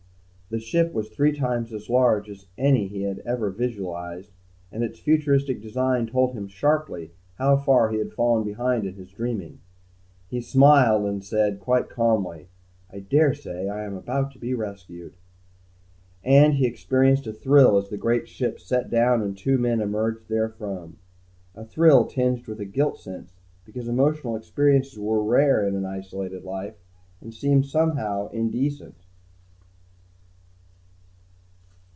The 0.51 0.59
ship 0.59 0.91
was 0.91 1.07
three 1.07 1.31
times 1.31 1.71
as 1.71 1.89
large 1.89 2.29
as 2.29 2.47
any 2.57 2.85
he 2.89 3.03
had 3.03 3.19
ever 3.19 3.49
visualized, 3.51 4.31
and 4.69 4.83
its 4.83 4.99
futuristic 4.99 5.61
design 5.61 6.07
told 6.07 6.33
him, 6.33 6.49
sharply, 6.49 7.11
how 7.35 7.55
far 7.55 7.89
he 7.89 7.99
had 7.99 8.11
fallen 8.11 8.43
behind 8.43 8.83
in 8.85 8.95
his 8.95 9.11
dreaming. 9.13 9.59
He 10.27 10.41
smiled 10.41 11.05
and 11.05 11.23
said, 11.23 11.61
quite 11.61 11.89
calmly, 11.89 12.49
"I 12.91 12.99
daresay 12.99 13.69
I 13.69 13.85
am 13.85 13.93
about 13.95 14.31
to 14.33 14.39
be 14.39 14.53
rescued." 14.53 15.13
And 16.21 16.55
he 16.55 16.67
experienced 16.67 17.27
a 17.27 17.31
thrill 17.31 17.77
as 17.77 17.87
the 17.87 17.95
great 17.95 18.27
ship 18.27 18.59
set 18.59 18.89
down 18.89 19.21
and 19.21 19.37
two 19.37 19.57
men 19.57 19.79
emerged 19.79 20.27
therefrom. 20.27 20.97
A 21.55 21.63
thrill 21.63 22.05
tinged 22.05 22.45
with 22.47 22.59
a 22.59 22.65
guilt 22.65 22.99
sense, 22.99 23.35
because 23.63 23.87
emotional 23.87 24.35
experiences 24.35 24.99
were 24.99 25.23
rare 25.23 25.65
in 25.65 25.77
an 25.77 25.85
isolated 25.85 26.43
life 26.43 26.75
and 27.21 27.33
seemed 27.33 27.65
somehow 27.67 28.27
indecent. 28.31 28.95